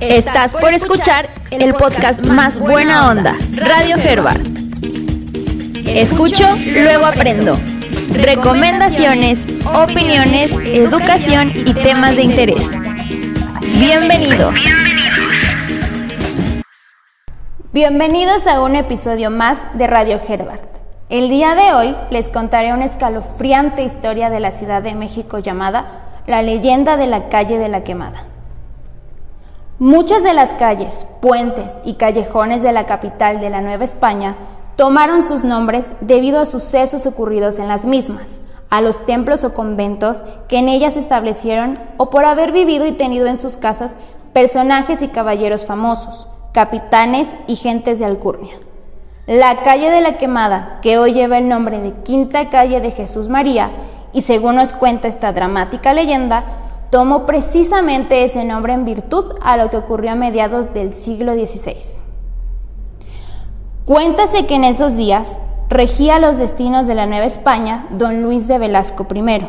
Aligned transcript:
Estás 0.00 0.54
por 0.54 0.72
escuchar 0.72 1.28
el 1.50 1.74
podcast 1.74 2.24
más 2.24 2.60
buena 2.60 3.10
onda, 3.10 3.34
Radio 3.56 3.96
Herbert. 3.96 4.40
Escucho, 5.86 6.46
luego 6.72 7.04
aprendo. 7.04 7.58
Recomendaciones, 8.12 9.44
opiniones, 9.74 10.52
educación 10.66 11.52
y 11.52 11.74
temas 11.74 12.14
de 12.14 12.22
interés. 12.22 12.70
Bienvenidos. 13.80 14.54
Bienvenidos 17.72 18.46
a 18.46 18.62
un 18.62 18.76
episodio 18.76 19.30
más 19.30 19.58
de 19.74 19.88
Radio 19.88 20.20
Herbert. 20.28 20.78
El 21.08 21.28
día 21.28 21.56
de 21.56 21.72
hoy 21.72 21.96
les 22.10 22.28
contaré 22.28 22.72
una 22.72 22.84
escalofriante 22.84 23.82
historia 23.82 24.30
de 24.30 24.38
la 24.38 24.52
Ciudad 24.52 24.80
de 24.80 24.94
México 24.94 25.40
llamada 25.40 26.20
La 26.28 26.42
leyenda 26.42 26.96
de 26.96 27.08
la 27.08 27.28
calle 27.28 27.58
de 27.58 27.68
la 27.68 27.82
quemada. 27.82 28.37
Muchas 29.80 30.24
de 30.24 30.34
las 30.34 30.54
calles, 30.54 31.06
puentes 31.20 31.80
y 31.84 31.94
callejones 31.94 32.62
de 32.62 32.72
la 32.72 32.84
capital 32.84 33.38
de 33.38 33.48
la 33.48 33.60
Nueva 33.60 33.84
España 33.84 34.34
tomaron 34.74 35.22
sus 35.22 35.44
nombres 35.44 35.92
debido 36.00 36.40
a 36.40 36.46
sucesos 36.46 37.06
ocurridos 37.06 37.60
en 37.60 37.68
las 37.68 37.86
mismas, 37.86 38.40
a 38.70 38.80
los 38.80 39.06
templos 39.06 39.44
o 39.44 39.54
conventos 39.54 40.24
que 40.48 40.58
en 40.58 40.68
ellas 40.68 40.94
se 40.94 40.98
establecieron 40.98 41.78
o 41.96 42.10
por 42.10 42.24
haber 42.24 42.50
vivido 42.50 42.86
y 42.86 42.92
tenido 42.92 43.28
en 43.28 43.36
sus 43.36 43.56
casas 43.56 43.94
personajes 44.32 45.00
y 45.00 45.08
caballeros 45.08 45.64
famosos, 45.64 46.26
capitanes 46.52 47.28
y 47.46 47.54
gentes 47.54 48.00
de 48.00 48.04
alcurnia. 48.04 48.54
La 49.28 49.62
calle 49.62 49.92
de 49.92 50.00
la 50.00 50.16
Quemada, 50.16 50.80
que 50.82 50.98
hoy 50.98 51.12
lleva 51.12 51.38
el 51.38 51.48
nombre 51.48 51.78
de 51.78 51.92
Quinta 52.02 52.50
Calle 52.50 52.80
de 52.80 52.90
Jesús 52.90 53.28
María, 53.28 53.70
y 54.12 54.22
según 54.22 54.56
nos 54.56 54.72
cuenta 54.72 55.06
esta 55.06 55.32
dramática 55.32 55.92
leyenda, 55.92 56.42
tomó 56.90 57.26
precisamente 57.26 58.24
ese 58.24 58.44
nombre 58.44 58.72
en 58.72 58.84
virtud 58.84 59.34
a 59.42 59.56
lo 59.56 59.70
que 59.70 59.76
ocurrió 59.76 60.12
a 60.12 60.16
mediados 60.16 60.72
del 60.72 60.94
siglo 60.94 61.34
XVI. 61.34 61.98
Cuéntase 63.84 64.46
que 64.46 64.54
en 64.54 64.64
esos 64.64 64.96
días 64.96 65.38
regía 65.68 66.18
los 66.18 66.36
destinos 66.36 66.86
de 66.86 66.94
la 66.94 67.06
Nueva 67.06 67.26
España 67.26 67.86
don 67.90 68.22
Luis 68.22 68.48
de 68.48 68.58
Velasco 68.58 69.06
I, 69.14 69.46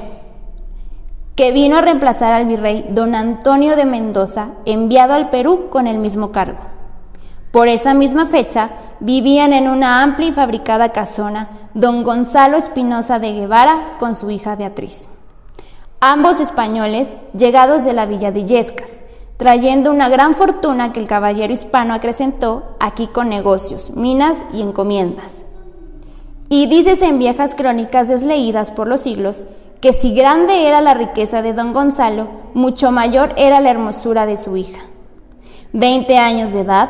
que 1.36 1.52
vino 1.52 1.78
a 1.78 1.82
reemplazar 1.82 2.34
al 2.34 2.46
virrey 2.46 2.86
don 2.90 3.16
Antonio 3.16 3.76
de 3.76 3.86
Mendoza, 3.86 4.50
enviado 4.66 5.14
al 5.14 5.30
Perú 5.30 5.70
con 5.70 5.88
el 5.88 5.98
mismo 5.98 6.32
cargo. 6.32 6.60
Por 7.52 7.68
esa 7.68 7.94
misma 7.94 8.28
fecha 8.28 8.70
vivían 9.00 9.54
en 9.54 9.68
una 9.68 10.04
amplia 10.04 10.30
y 10.30 10.34
fabricada 10.34 10.92
casona 10.92 11.50
don 11.74 12.04
Gonzalo 12.04 12.58
Espinosa 12.58 13.20
de 13.20 13.34
Guevara 13.34 13.96
con 13.98 14.14
su 14.14 14.30
hija 14.30 14.56
Beatriz 14.56 15.10
ambos 16.00 16.40
españoles 16.40 17.16
llegados 17.38 17.84
de 17.84 17.94
la 17.94 18.06
villa 18.06 18.32
de 18.32 18.42
Illescas, 18.42 19.00
trayendo 19.38 19.92
una 19.92 20.10
gran 20.10 20.34
fortuna 20.34 20.94
que 20.94 21.00
el 21.00 21.08
caballero 21.08 21.54
hispano 21.54 21.94
acrecentó 21.94 22.76
aquí 22.80 23.08
con 23.08 23.30
negocios, 23.30 23.92
minas 23.92 24.38
y 24.54 24.62
encomiendas. 24.62 25.44
Y 26.50 26.68
dices 26.68 27.02
en 27.02 27.20
viejas 27.20 27.56
crónicas 27.56 28.08
desleídas 28.08 28.72
por 28.72 28.88
los 28.88 29.02
siglos 29.02 29.44
que 29.82 29.94
si 29.94 30.14
grande 30.14 30.68
era 30.68 30.82
la 30.82 30.94
riqueza 30.94 31.42
de 31.42 31.54
don 31.54 31.74
Gonzalo, 31.74 32.28
mucho 32.54 32.92
mayor 32.92 33.34
era 33.38 33.62
la 33.62 33.70
hermosura 33.70 34.26
de 34.26 34.36
su 34.36 34.58
hija. 34.58 34.82
Veinte 35.72 36.18
años 36.18 36.52
de 36.52 36.62
edad, 36.62 36.90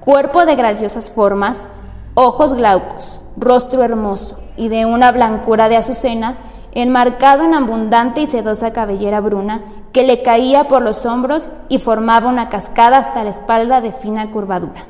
cuerpo 0.00 0.44
de 0.44 0.56
graciosas 0.56 1.10
formas, 1.10 1.68
ojos 2.14 2.54
glaucos, 2.54 3.20
rostro 3.36 3.82
hermoso 3.82 4.38
y 4.56 4.68
de 4.68 4.84
una 4.84 5.12
blancura 5.12 5.68
de 5.68 5.76
azucena, 5.76 6.36
enmarcado 6.72 7.44
en 7.44 7.54
abundante 7.54 8.20
y 8.20 8.26
sedosa 8.26 8.72
cabellera 8.72 9.20
bruna 9.20 9.62
que 9.92 10.04
le 10.04 10.22
caía 10.22 10.68
por 10.68 10.82
los 10.82 11.06
hombros 11.06 11.50
y 11.68 11.78
formaba 11.78 12.28
una 12.28 12.48
cascada 12.48 12.98
hasta 12.98 13.24
la 13.24 13.30
espalda 13.30 13.80
de 13.80 13.92
fina 13.92 14.30
curvadura. 14.30 14.82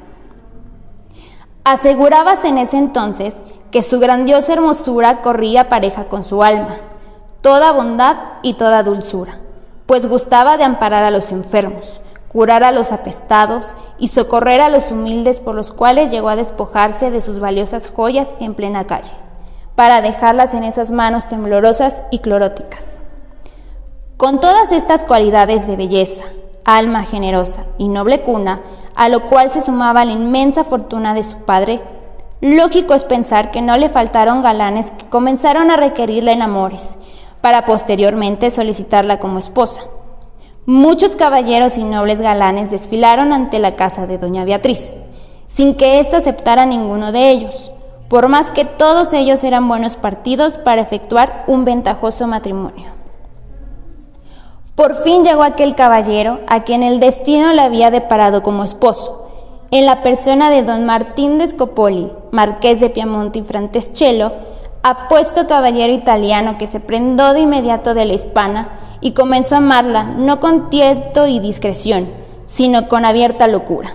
Asegurábase 1.64 2.48
en 2.48 2.58
ese 2.58 2.78
entonces 2.78 3.40
que 3.70 3.82
su 3.82 4.00
grandiosa 4.00 4.54
hermosura 4.54 5.20
corría 5.20 5.68
pareja 5.68 6.04
con 6.04 6.22
su 6.24 6.42
alma, 6.42 6.76
toda 7.42 7.72
bondad 7.72 8.16
y 8.42 8.54
toda 8.54 8.82
dulzura, 8.82 9.38
pues 9.86 10.06
gustaba 10.06 10.56
de 10.56 10.64
amparar 10.64 11.04
a 11.04 11.10
los 11.10 11.30
enfermos, 11.30 12.00
curar 12.28 12.64
a 12.64 12.72
los 12.72 12.90
apestados 12.90 13.74
y 13.98 14.08
socorrer 14.08 14.60
a 14.60 14.68
los 14.68 14.90
humildes 14.90 15.40
por 15.40 15.54
los 15.54 15.70
cuales 15.70 16.10
llegó 16.10 16.28
a 16.30 16.36
despojarse 16.36 17.10
de 17.10 17.20
sus 17.20 17.38
valiosas 17.38 17.90
joyas 17.90 18.34
en 18.40 18.54
plena 18.54 18.86
calle 18.86 19.27
para 19.78 20.02
dejarlas 20.02 20.54
en 20.54 20.64
esas 20.64 20.90
manos 20.90 21.28
temblorosas 21.28 22.02
y 22.10 22.18
cloróticas. 22.18 22.98
Con 24.16 24.40
todas 24.40 24.72
estas 24.72 25.04
cualidades 25.04 25.68
de 25.68 25.76
belleza, 25.76 26.24
alma 26.64 27.04
generosa 27.04 27.62
y 27.78 27.86
noble 27.86 28.22
cuna, 28.22 28.60
a 28.96 29.08
lo 29.08 29.28
cual 29.28 29.52
se 29.52 29.60
sumaba 29.60 30.04
la 30.04 30.10
inmensa 30.10 30.64
fortuna 30.64 31.14
de 31.14 31.22
su 31.22 31.36
padre, 31.36 31.80
lógico 32.40 32.92
es 32.92 33.04
pensar 33.04 33.52
que 33.52 33.62
no 33.62 33.76
le 33.76 33.88
faltaron 33.88 34.42
galanes 34.42 34.90
que 34.90 35.08
comenzaron 35.08 35.70
a 35.70 35.76
requerirla 35.76 36.32
en 36.32 36.42
amores, 36.42 36.98
para 37.40 37.64
posteriormente 37.64 38.50
solicitarla 38.50 39.20
como 39.20 39.38
esposa. 39.38 39.82
Muchos 40.66 41.14
caballeros 41.14 41.78
y 41.78 41.84
nobles 41.84 42.20
galanes 42.20 42.72
desfilaron 42.72 43.32
ante 43.32 43.60
la 43.60 43.76
casa 43.76 44.08
de 44.08 44.18
doña 44.18 44.44
Beatriz, 44.44 44.92
sin 45.46 45.76
que 45.76 46.00
ésta 46.00 46.16
aceptara 46.16 46.66
ninguno 46.66 47.12
de 47.12 47.30
ellos, 47.30 47.70
por 48.08 48.28
más 48.28 48.50
que 48.50 48.64
todos 48.64 49.12
ellos 49.12 49.44
eran 49.44 49.68
buenos 49.68 49.96
partidos 49.96 50.56
para 50.56 50.82
efectuar 50.82 51.44
un 51.46 51.64
ventajoso 51.64 52.26
matrimonio. 52.26 52.86
Por 54.74 54.94
fin 54.96 55.24
llegó 55.24 55.42
aquel 55.42 55.74
caballero 55.74 56.40
a 56.46 56.62
quien 56.62 56.82
el 56.82 57.00
destino 57.00 57.52
le 57.52 57.62
había 57.62 57.90
deparado 57.90 58.42
como 58.42 58.64
esposo, 58.64 59.28
en 59.70 59.84
la 59.84 60.02
persona 60.02 60.48
de 60.48 60.62
don 60.62 60.86
Martín 60.86 61.36
de 61.36 61.48
Scopoli, 61.48 62.10
marqués 62.30 62.80
de 62.80 62.88
Piamonte 62.88 63.40
y 63.40 63.42
Francescello, 63.42 64.32
apuesto 64.82 65.46
caballero 65.46 65.92
italiano 65.92 66.56
que 66.56 66.66
se 66.66 66.80
prendó 66.80 67.34
de 67.34 67.40
inmediato 67.40 67.92
de 67.92 68.06
la 68.06 68.14
hispana 68.14 68.78
y 69.00 69.12
comenzó 69.12 69.56
a 69.56 69.58
amarla 69.58 70.04
no 70.04 70.40
con 70.40 70.70
tieto 70.70 71.26
y 71.26 71.40
discreción, 71.40 72.08
sino 72.46 72.88
con 72.88 73.04
abierta 73.04 73.46
locura. 73.46 73.90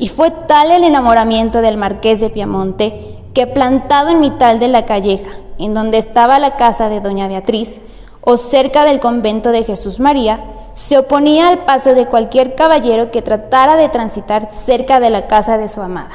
Y 0.00 0.08
fue 0.08 0.30
tal 0.30 0.72
el 0.72 0.82
enamoramiento 0.82 1.60
del 1.60 1.76
marqués 1.76 2.20
de 2.20 2.30
Piamonte 2.30 3.18
que 3.34 3.46
plantado 3.46 4.08
en 4.08 4.20
mitad 4.20 4.56
de 4.56 4.66
la 4.66 4.86
calleja, 4.86 5.30
en 5.58 5.74
donde 5.74 5.98
estaba 5.98 6.38
la 6.38 6.56
casa 6.56 6.88
de 6.88 7.00
doña 7.00 7.28
Beatriz, 7.28 7.82
o 8.22 8.38
cerca 8.38 8.84
del 8.84 8.98
convento 8.98 9.52
de 9.52 9.62
Jesús 9.62 10.00
María, 10.00 10.40
se 10.72 10.96
oponía 10.96 11.48
al 11.48 11.66
paso 11.66 11.94
de 11.94 12.06
cualquier 12.06 12.54
caballero 12.54 13.10
que 13.10 13.20
tratara 13.20 13.76
de 13.76 13.90
transitar 13.90 14.48
cerca 14.50 15.00
de 15.00 15.10
la 15.10 15.26
casa 15.26 15.58
de 15.58 15.68
su 15.68 15.82
amada. 15.82 16.12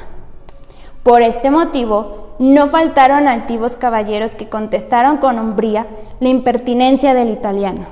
Por 1.03 1.21
este 1.21 1.51
motivo, 1.51 2.33
no 2.39 2.67
faltaron 2.67 3.27
altivos 3.27 3.77
caballeros 3.77 4.33
que 4.33 4.49
contestaron 4.49 5.17
con 5.17 5.37
hombría 5.37 5.85
la 6.19 6.29
impertinencia 6.29 7.13
del 7.13 7.29
italiano, 7.29 7.85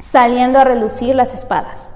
saliendo 0.00 0.58
a 0.58 0.64
relucir 0.64 1.14
las 1.14 1.34
espadas. 1.34 1.94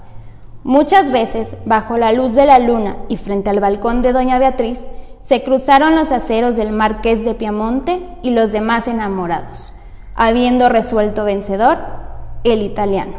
Muchas 0.66 1.12
veces, 1.12 1.54
bajo 1.64 1.96
la 1.96 2.10
luz 2.10 2.34
de 2.34 2.44
la 2.44 2.58
luna 2.58 2.96
y 3.06 3.18
frente 3.18 3.50
al 3.50 3.60
balcón 3.60 4.02
de 4.02 4.12
doña 4.12 4.40
Beatriz, 4.40 4.88
se 5.22 5.44
cruzaron 5.44 5.94
los 5.94 6.10
aceros 6.10 6.56
del 6.56 6.72
marqués 6.72 7.24
de 7.24 7.34
Piamonte 7.36 8.04
y 8.22 8.30
los 8.30 8.50
demás 8.50 8.88
enamorados, 8.88 9.72
habiendo 10.16 10.68
resuelto 10.68 11.24
vencedor 11.24 11.78
el 12.42 12.62
italiano. 12.62 13.12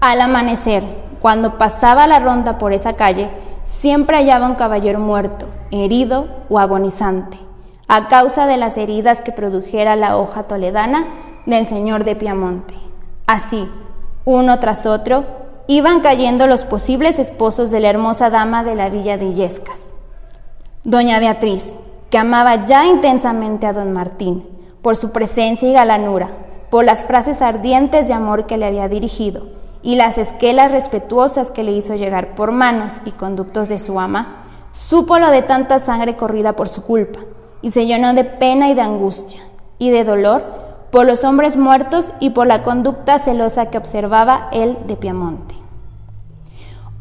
Al 0.00 0.22
amanecer, 0.22 0.82
cuando 1.20 1.58
pasaba 1.58 2.06
la 2.06 2.18
ronda 2.18 2.56
por 2.56 2.72
esa 2.72 2.94
calle, 2.94 3.28
siempre 3.66 4.16
hallaba 4.16 4.46
un 4.46 4.54
caballero 4.54 5.00
muerto, 5.00 5.48
herido 5.70 6.28
o 6.48 6.58
agonizante, 6.58 7.36
a 7.88 8.08
causa 8.08 8.46
de 8.46 8.56
las 8.56 8.78
heridas 8.78 9.20
que 9.20 9.32
produjera 9.32 9.96
la 9.96 10.16
hoja 10.16 10.44
toledana 10.44 11.08
del 11.44 11.66
señor 11.66 12.04
de 12.04 12.16
Piamonte. 12.16 12.74
Así, 13.26 13.68
uno 14.24 14.58
tras 14.60 14.86
otro, 14.86 15.41
iban 15.66 16.00
cayendo 16.00 16.46
los 16.46 16.64
posibles 16.64 17.18
esposos 17.18 17.70
de 17.70 17.80
la 17.80 17.90
hermosa 17.90 18.30
dama 18.30 18.64
de 18.64 18.74
la 18.74 18.90
villa 18.90 19.16
de 19.16 19.26
Illescas. 19.26 19.94
Doña 20.84 21.20
Beatriz, 21.20 21.74
que 22.10 22.18
amaba 22.18 22.66
ya 22.66 22.86
intensamente 22.86 23.66
a 23.66 23.72
don 23.72 23.92
Martín, 23.92 24.46
por 24.82 24.96
su 24.96 25.12
presencia 25.12 25.68
y 25.68 25.72
galanura, 25.72 26.28
por 26.70 26.84
las 26.84 27.04
frases 27.04 27.40
ardientes 27.40 28.08
de 28.08 28.14
amor 28.14 28.46
que 28.46 28.56
le 28.56 28.66
había 28.66 28.88
dirigido 28.88 29.46
y 29.82 29.96
las 29.96 30.18
esquelas 30.18 30.72
respetuosas 30.72 31.50
que 31.50 31.62
le 31.62 31.72
hizo 31.72 31.94
llegar 31.94 32.34
por 32.34 32.52
manos 32.52 32.94
y 33.04 33.12
conductos 33.12 33.68
de 33.68 33.78
su 33.78 34.00
ama, 34.00 34.44
supo 34.72 35.18
lo 35.18 35.30
de 35.30 35.42
tanta 35.42 35.78
sangre 35.78 36.16
corrida 36.16 36.54
por 36.54 36.68
su 36.68 36.82
culpa 36.82 37.20
y 37.60 37.70
se 37.70 37.86
llenó 37.86 38.14
de 38.14 38.24
pena 38.24 38.68
y 38.68 38.74
de 38.74 38.80
angustia 38.80 39.42
y 39.78 39.90
de 39.90 40.04
dolor 40.04 40.61
por 40.92 41.06
los 41.06 41.24
hombres 41.24 41.56
muertos 41.56 42.12
y 42.20 42.30
por 42.30 42.46
la 42.46 42.62
conducta 42.62 43.18
celosa 43.18 43.70
que 43.70 43.78
observaba 43.78 44.48
él 44.52 44.76
de 44.86 44.96
Piamonte. 44.96 45.54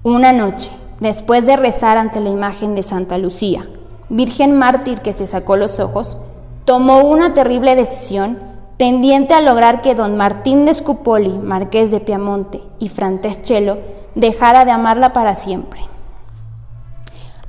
Una 0.01 0.31
noche, 0.31 0.71
después 1.01 1.45
de 1.45 1.57
rezar 1.57 1.97
ante 1.97 2.21
la 2.21 2.29
imagen 2.29 2.73
de 2.73 2.83
Santa 2.83 3.17
Lucía, 3.17 3.67
Virgen 4.07 4.57
mártir 4.57 5.01
que 5.01 5.13
se 5.13 5.27
sacó 5.27 5.57
los 5.57 5.79
ojos, 5.79 6.17
tomó 6.65 7.01
una 7.01 7.33
terrible 7.33 7.75
decisión 7.75 8.39
tendiente 8.77 9.33
a 9.33 9.41
lograr 9.41 9.81
que 9.81 9.93
don 9.93 10.17
Martín 10.17 10.65
de 10.65 10.73
Scupoli, 10.73 11.29
marqués 11.29 11.91
de 11.91 11.99
Piamonte, 11.99 12.61
y 12.79 12.89
Francescello 12.89 13.77
dejara 14.15 14.65
de 14.65 14.71
amarla 14.71 15.13
para 15.13 15.35
siempre. 15.35 15.81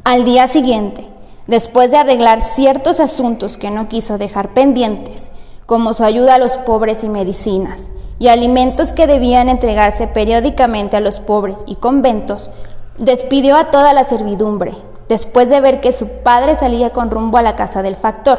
Al 0.05 0.25
día 0.25 0.49
siguiente, 0.49 1.07
después 1.47 1.93
de 1.93 1.99
arreglar 1.99 2.43
ciertos 2.43 3.01
asuntos 3.01 3.59
que 3.59 3.71
no 3.71 3.89
quiso 3.89 4.19
dejar 4.19 4.55
pendientes, 4.55 5.31
como 5.73 5.95
su 5.95 6.05
ayuda 6.05 6.35
a 6.35 6.39
los 6.39 6.59
pobres 6.59 7.03
y 7.03 7.09
medicinas, 7.09 7.93
y 8.19 8.29
alimentos 8.29 8.93
que 8.93 9.07
debían 9.07 9.49
entregarse 9.49 10.07
periódicamente 10.07 10.99
a 10.99 11.01
los 11.01 11.19
pobres 11.19 11.61
y 11.65 11.77
conventos, 11.77 12.51
despidió 12.99 13.57
a 13.57 13.71
toda 13.71 13.95
la 13.95 14.05
servidumbre, 14.05 14.75
después 15.09 15.49
de 15.49 15.63
ver 15.63 15.81
que 15.81 15.93
su 15.93 16.07
padre 16.23 16.57
salía 16.57 16.91
con 16.91 17.11
rumbo 17.11 17.39
a 17.39 17.43
la 17.43 17.57
casa 17.57 17.81
del 17.81 17.97
factor. 17.97 18.39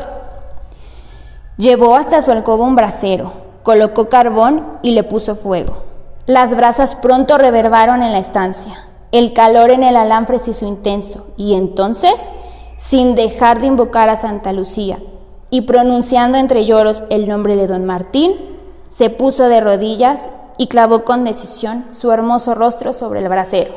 Llevó 1.58 1.96
hasta 1.96 2.22
su 2.22 2.30
alcoba 2.30 2.66
un 2.66 2.76
brasero, 2.76 3.34
colocó 3.64 4.10
carbón 4.10 4.78
y 4.84 4.92
le 4.92 5.02
puso 5.02 5.34
fuego. 5.34 5.78
Las 6.28 6.56
brasas 6.56 6.96
pronto 6.96 7.40
reverbaron 7.40 8.04
en 8.04 8.12
la 8.12 8.20
estancia. 8.20 8.90
El 9.12 9.34
calor 9.34 9.72
en 9.72 9.82
el 9.82 9.96
alambre 9.96 10.38
se 10.38 10.52
hizo 10.52 10.68
intenso 10.68 11.26
y 11.36 11.56
entonces, 11.56 12.32
sin 12.78 13.16
dejar 13.16 13.60
de 13.60 13.66
invocar 13.66 14.10
a 14.10 14.18
Santa 14.18 14.54
Lucía 14.54 15.00
y 15.54 15.62
pronunciando 15.62 16.40
entre 16.40 16.66
lloros 16.66 17.04
el 17.12 17.28
nombre 17.28 17.56
de 17.56 17.68
don 17.68 17.86
Martín, 17.86 18.34
se 18.90 19.12
puso 19.12 19.50
de 19.50 19.62
rodillas 19.62 20.32
y 20.58 20.66
clavó 20.66 21.04
con 21.04 21.24
decisión 21.26 21.86
su 21.92 22.12
hermoso 22.12 22.56
rostro 22.56 22.92
sobre 22.92 23.20
el 23.20 23.30
brasero. 23.30 23.72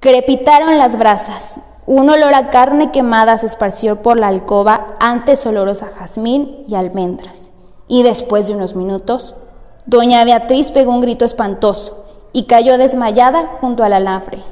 Crepitaron 0.00 0.76
las 0.76 0.98
brasas. 0.98 1.60
Un 1.86 2.10
olor 2.10 2.34
a 2.34 2.50
carne 2.50 2.90
quemada 2.90 3.38
se 3.38 3.46
esparció 3.46 4.02
por 4.02 4.18
la 4.18 4.26
alcoba, 4.26 4.96
antes 4.98 5.46
olorosa 5.46 5.86
a 5.86 5.90
jazmín 5.90 6.64
y 6.66 6.74
almendras. 6.74 7.52
Y 7.86 8.02
después 8.02 8.48
de 8.48 8.54
unos 8.54 8.74
minutos, 8.74 9.36
doña 9.84 10.24
Beatriz 10.24 10.72
pegó 10.72 10.90
un 10.90 11.00
grito 11.00 11.24
espantoso 11.24 12.06
y 12.32 12.46
cayó 12.46 12.76
desmayada 12.76 13.46
junto 13.60 13.84
al 13.84 13.92
alambre. 13.92 14.42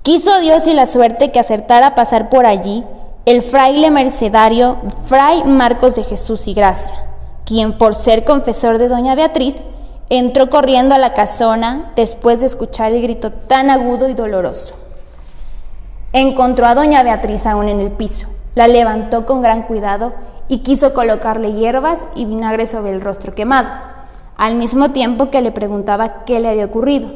Quiso 0.00 0.40
Dios 0.40 0.66
y 0.66 0.72
la 0.72 0.86
suerte 0.86 1.32
que 1.32 1.40
acertara 1.40 1.88
a 1.88 1.94
pasar 1.94 2.30
por 2.30 2.46
allí 2.46 2.82
el 3.26 3.42
fraile 3.42 3.90
mercedario 3.90 4.78
Fray 5.06 5.44
Marcos 5.44 5.94
de 5.94 6.04
Jesús 6.04 6.46
y 6.48 6.54
Gracia, 6.54 7.06
quien 7.44 7.78
por 7.78 7.94
ser 7.94 8.24
confesor 8.24 8.78
de 8.78 8.88
doña 8.88 9.14
Beatriz 9.14 9.58
Entró 10.10 10.50
corriendo 10.50 10.94
a 10.94 10.98
la 10.98 11.14
casona 11.14 11.92
después 11.96 12.40
de 12.40 12.46
escuchar 12.46 12.92
el 12.92 13.00
grito 13.00 13.32
tan 13.32 13.70
agudo 13.70 14.08
y 14.10 14.14
doloroso. 14.14 14.74
Encontró 16.12 16.66
a 16.66 16.74
doña 16.74 17.02
Beatriz 17.02 17.46
aún 17.46 17.70
en 17.70 17.80
el 17.80 17.90
piso. 17.90 18.28
La 18.54 18.68
levantó 18.68 19.24
con 19.24 19.40
gran 19.40 19.62
cuidado 19.62 20.12
y 20.46 20.58
quiso 20.58 20.92
colocarle 20.92 21.54
hierbas 21.54 22.00
y 22.14 22.26
vinagre 22.26 22.66
sobre 22.66 22.92
el 22.92 23.00
rostro 23.00 23.34
quemado, 23.34 23.70
al 24.36 24.56
mismo 24.56 24.90
tiempo 24.90 25.30
que 25.30 25.40
le 25.40 25.52
preguntaba 25.52 26.24
qué 26.24 26.38
le 26.38 26.50
había 26.50 26.66
ocurrido. 26.66 27.08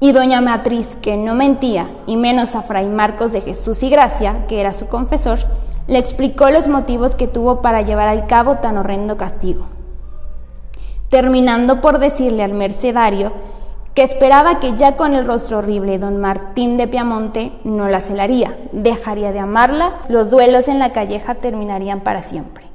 Y 0.00 0.12
doña 0.12 0.40
Beatriz, 0.40 0.96
que 1.02 1.16
no 1.16 1.34
mentía, 1.34 1.88
y 2.06 2.16
menos 2.16 2.54
a 2.54 2.62
Fray 2.62 2.86
Marcos 2.88 3.32
de 3.32 3.40
Jesús 3.40 3.82
y 3.82 3.90
Gracia, 3.90 4.46
que 4.46 4.60
era 4.60 4.72
su 4.72 4.86
confesor, 4.88 5.38
le 5.86 5.98
explicó 5.98 6.50
los 6.50 6.68
motivos 6.68 7.16
que 7.16 7.26
tuvo 7.26 7.62
para 7.62 7.82
llevar 7.82 8.08
al 8.08 8.26
cabo 8.26 8.56
tan 8.56 8.76
horrendo 8.76 9.16
castigo 9.16 9.66
terminando 11.08 11.80
por 11.80 11.98
decirle 11.98 12.42
al 12.42 12.52
mercedario 12.52 13.32
que 13.94 14.02
esperaba 14.02 14.60
que 14.60 14.76
ya 14.76 14.96
con 14.96 15.14
el 15.14 15.26
rostro 15.26 15.58
horrible 15.58 15.98
don 15.98 16.18
Martín 16.18 16.76
de 16.76 16.86
Piamonte 16.86 17.52
no 17.64 17.88
la 17.88 18.00
celaría, 18.00 18.56
dejaría 18.72 19.32
de 19.32 19.40
amarla, 19.40 19.96
los 20.08 20.30
duelos 20.30 20.68
en 20.68 20.78
la 20.78 20.92
calleja 20.92 21.34
terminarían 21.34 22.00
para 22.00 22.22
siempre. 22.22 22.66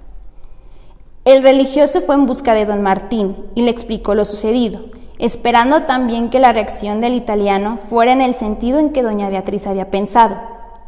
El 1.24 1.42
religioso 1.42 2.02
fue 2.02 2.16
en 2.16 2.26
busca 2.26 2.54
de 2.54 2.66
don 2.66 2.82
Martín 2.82 3.38
y 3.56 3.62
le 3.62 3.72
explicó 3.72 4.16
lo 4.16 4.26
sucedido, 4.26 4.82
esperando 5.20 5.84
también 5.84 6.30
que 6.30 6.40
la 6.40 6.52
reacción 6.52 7.02
del 7.02 7.14
italiano 7.14 7.78
fuera 7.78 8.12
en 8.12 8.22
el 8.22 8.34
sentido 8.34 8.80
en 8.80 8.92
que 8.92 9.04
doña 9.04 9.30
Beatriz 9.30 9.68
había 9.68 9.92
pensado, 9.92 10.38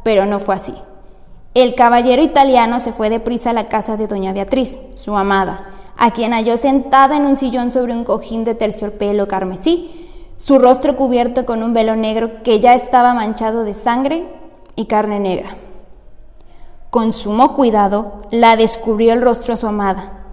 pero 0.03 0.25
no 0.25 0.39
fue 0.39 0.55
así. 0.55 0.75
El 1.53 1.75
caballero 1.75 2.21
italiano 2.21 2.79
se 2.79 2.91
fue 2.91 3.09
deprisa 3.09 3.51
a 3.51 3.53
la 3.53 3.69
casa 3.69 3.95
de 3.95 4.07
doña 4.07 4.33
Beatriz, 4.33 4.77
su 4.95 5.15
amada, 5.15 5.69
a 5.97 6.11
quien 6.11 6.33
halló 6.33 6.57
sentada 6.57 7.15
en 7.15 7.25
un 7.25 7.37
sillón 7.37 7.71
sobre 7.71 7.93
un 7.93 8.03
cojín 8.03 8.43
de 8.43 8.55
terciopelo 8.55 9.27
carmesí, 9.27 10.09
su 10.35 10.59
rostro 10.59 10.97
cubierto 10.97 11.45
con 11.45 11.63
un 11.63 11.73
velo 11.73 11.95
negro 11.95 12.43
que 12.43 12.59
ya 12.59 12.75
estaba 12.75 13.13
manchado 13.13 13.63
de 13.63 13.73
sangre 13.73 14.25
y 14.75 14.85
carne 14.87 15.19
negra. 15.19 15.55
Con 16.89 17.13
sumo 17.13 17.53
cuidado 17.53 18.21
la 18.31 18.57
descubrió 18.57 19.13
el 19.13 19.21
rostro 19.21 19.53
a 19.53 19.57
su 19.57 19.67
amada, 19.67 20.25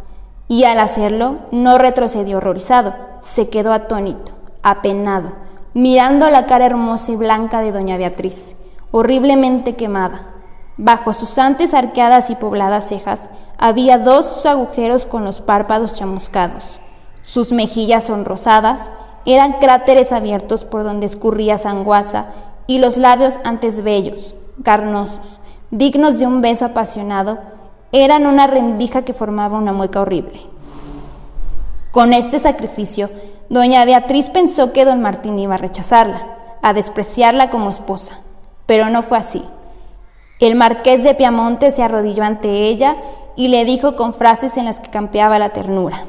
y 0.48 0.64
al 0.64 0.80
hacerlo 0.80 1.36
no 1.52 1.78
retrocedió 1.78 2.38
horrorizado, 2.38 3.11
se 3.22 3.48
quedó 3.48 3.72
atónito, 3.72 4.32
apenado, 4.62 5.32
mirando 5.74 6.28
la 6.30 6.46
cara 6.46 6.66
hermosa 6.66 7.12
y 7.12 7.16
blanca 7.16 7.60
de 7.60 7.72
doña 7.72 7.96
Beatriz, 7.96 8.56
horriblemente 8.90 9.76
quemada, 9.76 10.32
Bajo 10.78 11.12
sus 11.12 11.38
antes 11.38 11.74
arqueadas 11.74 12.30
y 12.30 12.34
pobladas 12.34 12.88
cejas 12.88 13.28
había 13.58 13.98
dos 13.98 14.44
agujeros 14.46 15.04
con 15.04 15.22
los 15.22 15.42
párpados 15.42 15.94
chamuscados. 15.94 16.80
Sus 17.20 17.52
mejillas 17.52 18.04
sonrosadas 18.04 18.90
eran 19.26 19.60
cráteres 19.60 20.12
abiertos 20.12 20.64
por 20.64 20.82
donde 20.82 21.06
escurría 21.06 21.58
sanguaza 21.58 22.26
y 22.66 22.78
los 22.78 22.96
labios 22.96 23.34
antes 23.44 23.82
bellos, 23.82 24.34
carnosos, 24.64 25.40
dignos 25.70 26.18
de 26.18 26.26
un 26.26 26.40
beso 26.40 26.64
apasionado, 26.64 27.38
eran 27.92 28.26
una 28.26 28.46
rendija 28.46 29.02
que 29.02 29.12
formaba 29.12 29.58
una 29.58 29.74
mueca 29.74 30.00
horrible. 30.00 30.40
Con 31.92 32.14
este 32.14 32.38
sacrificio, 32.38 33.10
doña 33.50 33.84
Beatriz 33.84 34.30
pensó 34.30 34.72
que 34.72 34.86
don 34.86 35.02
Martín 35.02 35.38
iba 35.38 35.56
a 35.56 35.58
rechazarla, 35.58 36.26
a 36.62 36.72
despreciarla 36.72 37.50
como 37.50 37.68
esposa, 37.68 38.20
pero 38.64 38.88
no 38.88 39.02
fue 39.02 39.18
así. 39.18 39.44
El 40.40 40.54
marqués 40.54 41.02
de 41.02 41.14
Piamonte 41.14 41.70
se 41.70 41.82
arrodilló 41.82 42.24
ante 42.24 42.62
ella 42.68 42.96
y 43.36 43.48
le 43.48 43.66
dijo 43.66 43.94
con 43.94 44.14
frases 44.14 44.56
en 44.56 44.64
las 44.64 44.80
que 44.80 44.88
campeaba 44.88 45.38
la 45.38 45.50
ternura. 45.50 46.06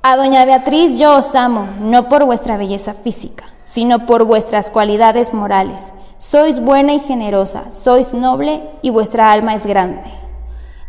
A 0.00 0.16
doña 0.16 0.46
Beatriz 0.46 0.98
yo 0.98 1.18
os 1.18 1.34
amo, 1.34 1.68
no 1.78 2.08
por 2.08 2.24
vuestra 2.24 2.56
belleza 2.56 2.94
física, 2.94 3.44
sino 3.64 4.06
por 4.06 4.24
vuestras 4.24 4.70
cualidades 4.70 5.34
morales. 5.34 5.92
Sois 6.18 6.58
buena 6.58 6.94
y 6.94 7.00
generosa, 7.00 7.64
sois 7.70 8.14
noble 8.14 8.62
y 8.80 8.88
vuestra 8.88 9.30
alma 9.30 9.54
es 9.54 9.66
grande. 9.66 10.21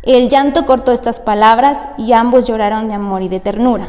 El 0.04 0.28
llanto 0.28 0.66
cortó 0.66 0.92
estas 0.92 1.20
palabras 1.20 1.88
y 1.98 2.12
ambos 2.12 2.46
lloraron 2.46 2.88
de 2.88 2.94
amor 2.94 3.22
y 3.22 3.28
de 3.28 3.40
ternura. 3.40 3.88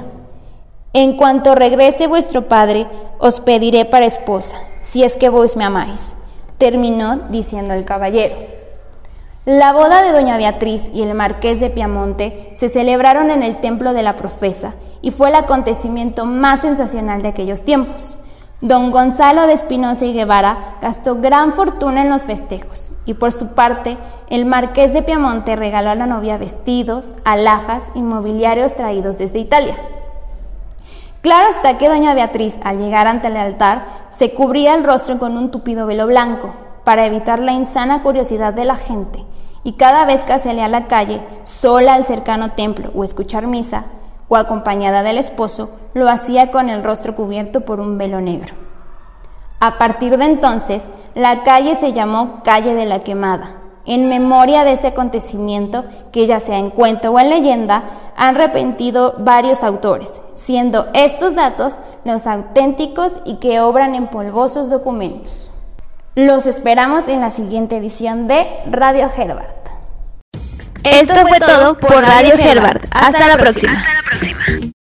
En 0.94 1.18
cuanto 1.18 1.56
regrese 1.56 2.08
vuestro 2.08 2.48
padre, 2.48 2.88
os 3.20 3.40
pediré 3.40 3.86
para 3.86 4.06
esposa, 4.06 4.58
si 4.82 5.04
es 5.04 5.16
que 5.16 5.30
vos 5.30 5.58
me 5.58 5.66
amáis 5.66 6.16
terminó 6.58 7.18
diciendo 7.30 7.74
el 7.74 7.86
caballero. 7.86 8.36
La 9.46 9.74
boda 9.74 10.02
de 10.02 10.12
doña 10.12 10.38
Beatriz 10.38 10.90
y 10.94 11.04
el 11.04 11.14
marqués 11.14 11.60
de 11.60 11.70
Piamonte 11.70 12.54
se 12.58 12.70
celebraron 12.70 13.30
en 13.30 13.44
el 13.44 13.58
templo 13.62 13.94
de 13.94 14.02
la 14.02 14.16
profesa 14.16 14.74
y 15.02 15.12
fue 15.12 15.30
el 15.30 15.36
acontecimiento 15.36 16.26
más 16.26 16.62
sensacional 16.62 17.22
de 17.22 17.28
aquellos 17.30 17.62
tiempos. 17.62 18.18
Don 18.66 18.90
Gonzalo 18.90 19.46
de 19.46 19.54
Espinosa 19.54 20.06
y 20.06 20.14
Guevara 20.14 20.78
gastó 20.82 21.18
gran 21.22 21.54
fortuna 21.54 22.02
en 22.02 22.10
los 22.10 22.26
festejos 22.26 22.94
y 23.06 23.14
por 23.14 23.32
su 23.32 23.50
parte 23.50 23.96
el 24.28 24.48
marqués 24.48 24.92
de 24.92 25.04
Piamonte 25.04 25.56
regaló 25.56 25.92
a 25.92 25.96
la 25.96 26.08
novia 26.08 26.40
vestidos, 26.40 27.16
alhajas 27.26 27.92
y 27.94 28.02
mobiliarios 28.02 28.74
traídos 28.74 29.20
desde 29.20 29.38
Italia. 29.38 29.76
Claro 31.22 31.48
está 31.52 31.78
que 31.78 31.88
doña 31.88 32.16
Beatriz, 32.16 32.56
al 32.64 32.80
llegar 32.80 33.06
ante 33.06 33.28
el 33.28 33.38
altar, 33.38 33.86
se 34.10 34.34
cubría 34.34 34.74
el 34.74 34.84
rostro 34.84 35.20
con 35.20 35.38
un 35.38 35.52
tupido 35.52 35.86
velo 35.86 36.08
blanco, 36.08 36.52
para 36.84 37.06
evitar 37.06 37.38
la 37.38 37.52
insana 37.52 38.02
curiosidad 38.02 38.56
de 38.56 38.66
la 38.66 38.78
gente, 38.78 39.24
y 39.64 39.74
cada 39.74 40.06
vez 40.06 40.24
que 40.24 40.40
salía 40.40 40.66
a 40.66 40.70
la 40.70 40.88
calle, 40.88 41.22
sola 41.44 41.94
al 41.94 42.04
cercano 42.04 42.54
templo 42.54 42.90
o 42.96 43.04
escuchar 43.04 43.46
misa, 43.46 43.86
o 44.28 44.36
acompañada 44.36 45.04
del 45.04 45.18
esposo, 45.18 45.72
lo 45.94 46.10
hacía 46.10 46.52
con 46.52 46.70
el 46.70 46.84
rostro 46.84 47.16
cubierto 47.16 47.62
por 47.62 47.80
un 47.80 47.98
velo 47.98 48.22
negro. 48.22 48.54
A 49.60 49.78
partir 49.78 50.18
de 50.18 50.26
entonces, 50.26 50.86
la 51.14 51.44
calle 51.44 51.76
se 51.76 51.94
llamó 51.94 52.42
Calle 52.44 52.74
de 52.74 52.86
la 52.86 53.00
Quemada, 53.00 53.62
en 53.86 54.10
memoria 54.10 54.64
de 54.64 54.74
este 54.74 54.88
acontecimiento 54.88 55.86
que 56.12 56.26
ya 56.26 56.40
sea 56.40 56.58
en 56.58 56.72
cuento 56.72 57.12
o 57.12 57.20
en 57.20 57.30
leyenda, 57.30 57.84
han 58.16 58.36
repentido 58.36 59.16
varios 59.20 59.64
autores, 59.64 60.22
siendo 60.36 60.88
estos 60.94 61.36
datos 61.36 61.76
los 62.04 62.26
auténticos 62.28 63.12
y 63.26 63.36
que 63.36 63.60
obran 63.62 63.96
en 63.96 64.08
polvosos 64.08 64.70
documentos. 64.70 65.52
Los 66.16 66.48
esperamos 66.48 67.08
en 67.08 67.22
la 67.22 67.30
siguiente 67.30 67.78
edición 67.78 68.28
de 68.28 68.48
Radio 68.72 69.08
Herbert. 69.16 69.65
Esto 70.86 71.28
fue 71.28 71.40
todo 71.40 71.78
por 71.78 72.02
Radio 72.04 72.36
Herbert. 72.36 72.86
Hasta 72.92 73.28
la 73.28 73.38
próxima. 73.38 73.84